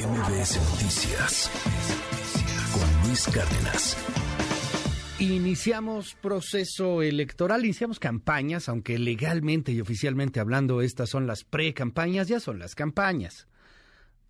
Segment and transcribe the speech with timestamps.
[0.00, 1.50] MBS Noticias
[2.72, 3.96] con Luis Cárdenas.
[5.18, 12.40] Iniciamos proceso electoral, iniciamos campañas, aunque legalmente y oficialmente hablando estas son las pre-campañas, ya
[12.40, 13.46] son las campañas.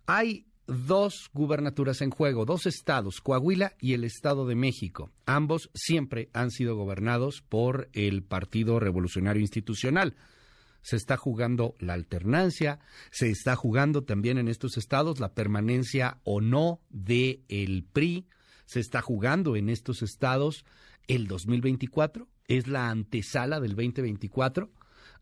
[0.07, 5.09] Hay dos gubernaturas en juego, dos estados, Coahuila y el Estado de México.
[5.25, 10.17] Ambos siempre han sido gobernados por el Partido Revolucionario Institucional
[10.81, 12.79] se está jugando la alternancia,
[13.11, 18.27] se está jugando también en estos estados la permanencia o no de el PRI,
[18.65, 20.65] se está jugando en estos estados
[21.07, 24.71] el 2024, es la antesala del 2024.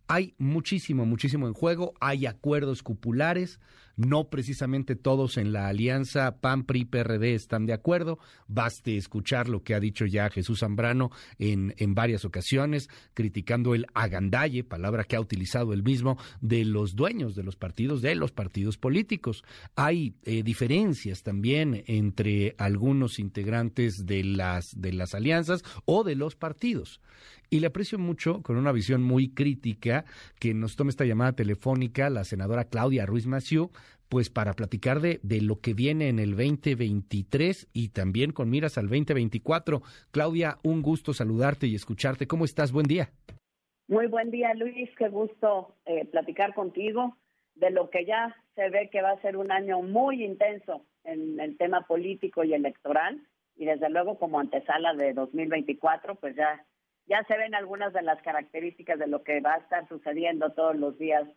[0.07, 3.59] Hay muchísimo, muchísimo en juego, hay acuerdos cupulares,
[3.99, 8.17] no precisamente todos en la alianza PAN-PRI-PRD están de acuerdo.
[8.47, 13.85] Baste escuchar lo que ha dicho ya Jesús Zambrano en, en varias ocasiones, criticando el
[13.93, 18.31] agandalle, palabra que ha utilizado él mismo, de los dueños de los partidos, de los
[18.31, 19.43] partidos políticos.
[19.75, 26.37] Hay eh, diferencias también entre algunos integrantes de las, de las alianzas o de los
[26.37, 27.01] partidos.
[27.49, 30.05] Y le aprecio mucho, con una visión muy crítica,
[30.39, 33.71] que nos tome esta llamada telefónica la senadora Claudia Ruiz Maciú,
[34.09, 38.77] pues para platicar de, de lo que viene en el 2023 y también con miras
[38.77, 39.81] al 2024.
[40.11, 42.27] Claudia, un gusto saludarte y escucharte.
[42.27, 42.71] ¿Cómo estás?
[42.71, 43.09] Buen día.
[43.87, 44.89] Muy buen día, Luis.
[44.97, 47.17] Qué gusto eh, platicar contigo
[47.55, 51.39] de lo que ya se ve que va a ser un año muy intenso en
[51.39, 53.19] el tema político y electoral.
[53.55, 56.63] Y desde luego como antesala de 2024, pues ya,
[57.07, 60.75] ya se ven algunas de las características de lo que va a estar sucediendo todos
[60.75, 61.27] los días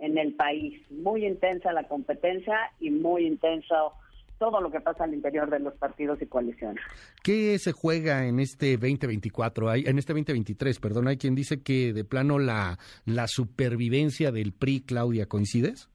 [0.00, 0.80] en el país.
[0.90, 3.92] Muy intensa la competencia y muy intenso
[4.38, 6.82] todo lo que pasa al interior de los partidos y coaliciones.
[7.22, 9.68] ¿Qué se juega en este 2024?
[9.68, 14.54] Hay, en este 2023, perdón, hay quien dice que de plano la, la supervivencia del
[14.54, 15.90] PRI, Claudia, ¿coincides?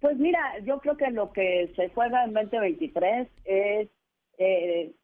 [0.00, 3.88] Pues mira, yo creo que lo que se juega en 2023 es
[4.38, 4.94] eh,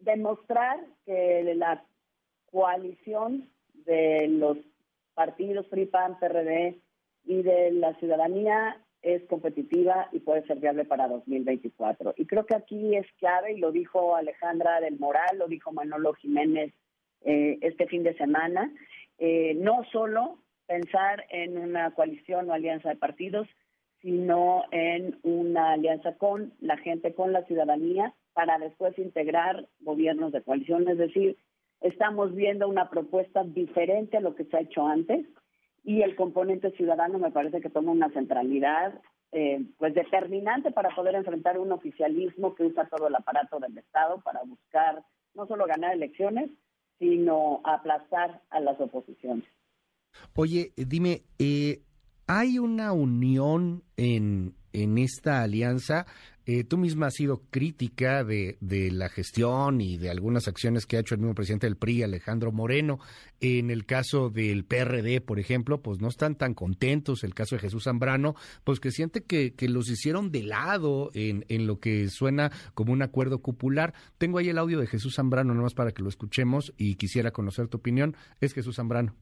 [0.00, 1.82] demostrar que la
[2.50, 3.48] coalición
[3.86, 4.58] de los
[5.14, 6.76] partidos PRI, PAN, PRD,
[7.24, 12.14] y de la ciudadanía es competitiva y puede ser viable para 2024.
[12.16, 16.14] Y creo que aquí es clave, y lo dijo Alejandra del Moral, lo dijo Manolo
[16.14, 16.72] Jiménez
[17.22, 18.72] eh, este fin de semana,
[19.18, 23.48] eh, no solo pensar en una coalición o alianza de partidos,
[24.00, 30.42] sino en una alianza con la gente, con la ciudadanía, para después integrar gobiernos de
[30.42, 30.88] coalición.
[30.88, 31.36] Es decir,
[31.80, 35.26] estamos viendo una propuesta diferente a lo que se ha hecho antes,
[35.84, 39.00] y el componente ciudadano me parece que toma una centralidad
[39.32, 44.20] eh, pues determinante para poder enfrentar un oficialismo que usa todo el aparato del Estado
[44.20, 45.02] para buscar
[45.34, 46.50] no solo ganar elecciones,
[46.98, 49.44] sino aplastar a las oposiciones.
[50.36, 51.80] Oye, dime, eh,
[52.26, 56.06] ¿hay una unión en, en esta alianza?
[56.44, 60.96] Eh, tú misma has sido crítica de, de, la gestión y de algunas acciones que
[60.96, 62.98] ha hecho el mismo presidente del PRI, Alejandro Moreno.
[63.40, 67.22] En el caso del PRD, por ejemplo, pues no están tan contentos.
[67.22, 71.44] El caso de Jesús Zambrano, pues que siente que, que los hicieron de lado en,
[71.48, 73.94] en, lo que suena como un acuerdo cupular.
[74.18, 77.68] Tengo ahí el audio de Jesús Zambrano, nomás para que lo escuchemos y quisiera conocer
[77.68, 78.16] tu opinión.
[78.40, 79.14] Es Jesús Zambrano.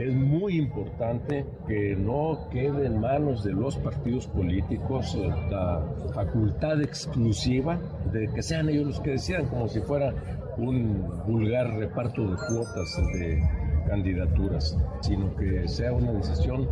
[0.00, 5.84] Es muy importante que no quede en manos de los partidos políticos eh, la
[6.14, 7.78] facultad exclusiva
[8.10, 10.14] de que sean ellos los que decidan, como si fuera
[10.56, 13.46] un vulgar reparto de cuotas de
[13.88, 16.66] candidaturas, sino que sea una decisión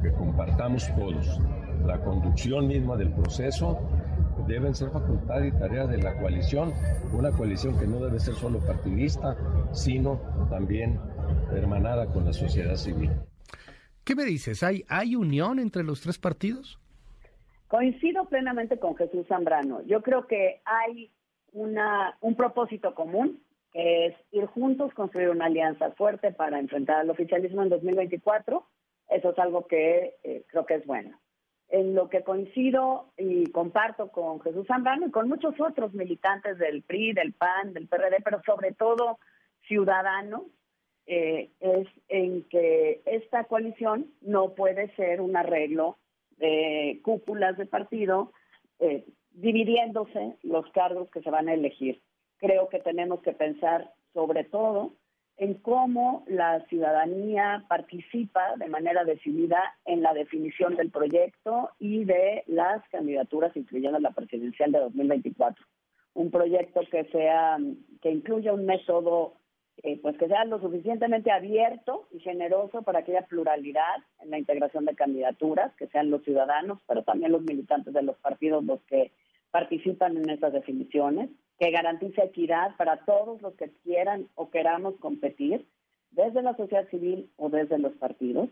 [0.00, 1.40] que compartamos todos.
[1.84, 3.76] La conducción misma del proceso
[4.46, 6.72] deben ser facultad y tarea de la coalición,
[7.12, 9.36] una coalición que no debe ser solo partidista,
[9.72, 11.00] sino también
[11.52, 13.10] hermanada con la sociedad civil.
[14.04, 14.62] ¿Qué me dices?
[14.62, 16.80] ¿Hay, ¿Hay unión entre los tres partidos?
[17.68, 19.82] Coincido plenamente con Jesús Zambrano.
[19.82, 21.12] Yo creo que hay
[21.52, 23.42] una, un propósito común,
[23.72, 28.66] que es ir juntos, construir una alianza fuerte para enfrentar al oficialismo en 2024.
[29.10, 31.18] Eso es algo que eh, creo que es bueno.
[31.68, 36.82] En lo que coincido y comparto con Jesús Zambrano y con muchos otros militantes del
[36.82, 39.18] PRI, del PAN, del PRD, pero sobre todo
[39.66, 40.44] ciudadanos,
[41.10, 45.96] eh, es en que esta coalición no puede ser un arreglo
[46.36, 48.30] de cúpulas de partido
[48.78, 52.02] eh, dividiéndose los cargos que se van a elegir.
[52.36, 54.92] Creo que tenemos que pensar sobre todo
[55.38, 62.42] en cómo la ciudadanía participa de manera decidida en la definición del proyecto y de
[62.48, 65.64] las candidaturas, incluyendo la presidencial de 2024.
[66.14, 67.56] Un proyecto que sea
[68.02, 69.37] que incluya un método
[69.82, 74.38] eh, pues que sea lo suficientemente abierto y generoso para que haya pluralidad en la
[74.38, 78.80] integración de candidaturas, que sean los ciudadanos, pero también los militantes de los partidos los
[78.82, 79.12] que
[79.50, 85.66] participan en estas definiciones, que garantice equidad para todos los que quieran o queramos competir,
[86.10, 88.48] desde la sociedad civil o desde los partidos,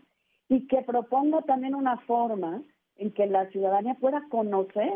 [0.49, 2.63] y que proponga también una forma
[2.97, 4.93] en que la ciudadanía pueda conocer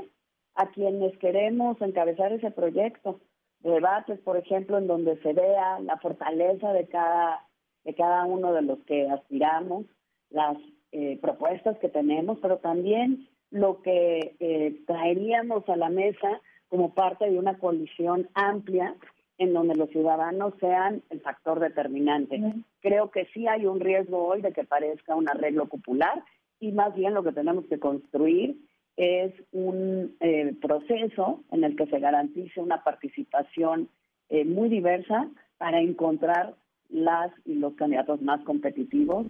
[0.56, 3.20] a quienes queremos encabezar ese proyecto.
[3.64, 7.48] Debates, por ejemplo, en donde se vea la fortaleza de cada,
[7.84, 9.86] de cada uno de los que aspiramos,
[10.30, 10.58] las
[10.92, 17.30] eh, propuestas que tenemos, pero también lo que eh, traeríamos a la mesa como parte
[17.30, 18.96] de una coalición amplia
[19.38, 22.40] en donde los ciudadanos sean el factor determinante.
[22.80, 26.24] Creo que sí hay un riesgo hoy de que parezca un arreglo popular
[26.60, 28.56] y más bien lo que tenemos que construir
[28.98, 33.90] es un eh, proceso en el que se garantice una participación
[34.30, 36.56] eh, muy diversa para encontrar
[36.90, 39.28] las y los candidatos más competitivos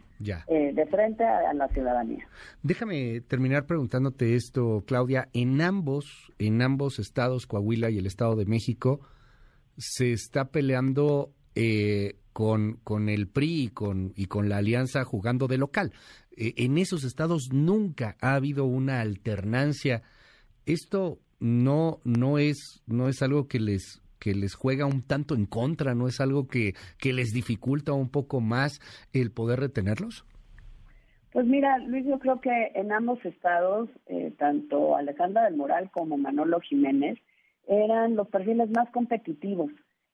[0.48, 2.28] eh, de frente a, la ciudadanía.
[2.64, 5.30] Déjame terminar preguntándote esto, Claudia.
[5.34, 9.02] En ambos, en ambos estados, Coahuila y el Estado de México,
[9.78, 15.48] se está peleando eh, con, con el PRI y con, y con la alianza jugando
[15.48, 15.94] de local.
[16.36, 20.02] Eh, en esos estados nunca ha habido una alternancia.
[20.66, 25.46] Esto no, no, es, no es algo que les, que les juega un tanto en
[25.46, 28.80] contra, no es algo que, que les dificulta un poco más
[29.12, 30.26] el poder retenerlos.
[31.34, 36.18] Pues mira, Luis, yo creo que en ambos estados, eh, tanto Alejandra del Moral como
[36.18, 37.18] Manolo Jiménez,
[37.68, 39.72] eran los perfiles más competitivos.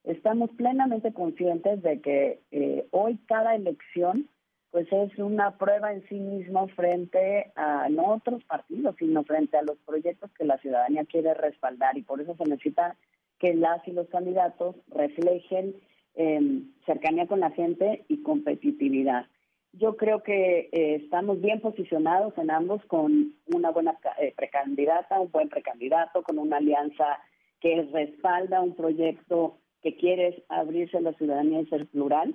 [0.08, 4.26] Estamos plenamente conscientes de que eh, hoy cada elección
[4.70, 9.62] pues es una prueba en sí mismo frente a no otros partidos, sino frente a
[9.62, 12.96] los proyectos que la ciudadanía quiere respaldar y por eso se necesita
[13.38, 15.74] que las y los candidatos reflejen
[16.14, 19.26] em, cercanía con la gente y competitividad.
[19.74, 25.30] Yo creo que eh, estamos bien posicionados en ambos con una buena eh, precandidata, un
[25.30, 27.18] buen precandidato, con una alianza
[27.60, 32.34] que respalda un proyecto que quiere abrirse a la ciudadanía y ser plural.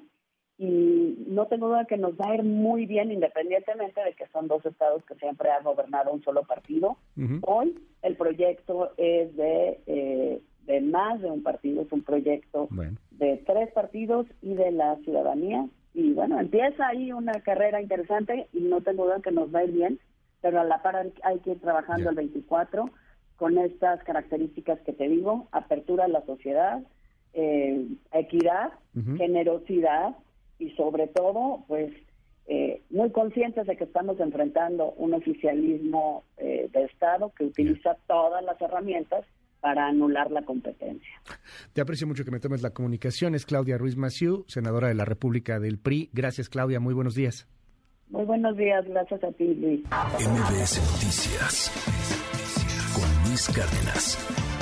[0.57, 4.48] Y no tengo duda que nos va a ir muy bien, independientemente de que son
[4.48, 6.98] dos estados que siempre han gobernado un solo partido.
[7.42, 12.69] Hoy el proyecto es de, eh, de más de un partido, es un proyecto
[13.12, 15.68] de tres partidos y de la ciudadanía.
[15.94, 19.63] Y bueno, empieza ahí una carrera interesante y no tengo duda que nos va a
[19.66, 20.00] ir bien,
[20.42, 22.89] pero a la par hay que ir trabajando el 24
[23.38, 26.81] con estas características que te digo, apertura a la sociedad,
[27.34, 28.74] eh, equidad,
[29.18, 30.16] generosidad
[30.60, 31.92] y sobre todo, pues,
[32.46, 38.44] eh, muy conscientes de que estamos enfrentando un oficialismo eh, de Estado que utiliza todas
[38.44, 39.26] las herramientas
[39.62, 41.22] para anular la competencia.
[41.72, 43.34] Te aprecio mucho que me tomes la comunicación.
[43.34, 46.10] Es Claudia Ruiz Maciú, senadora de la República del PRI.
[46.12, 46.82] Gracias, Claudia.
[46.82, 47.48] Muy buenos días.
[48.10, 48.86] Muy buenos días.
[48.86, 49.82] Gracias a ti, Luis.
[49.86, 51.72] MBS Noticias.
[53.26, 54.53] Luis Cárdenas.